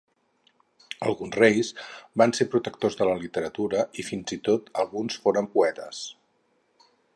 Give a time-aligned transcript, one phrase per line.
[1.09, 1.69] Alguns reis
[2.21, 6.01] van ser protectors de la literatura i fins i tot alguns foren poetes.